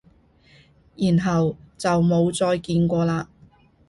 [0.95, 3.27] 然後就冇再見過喇？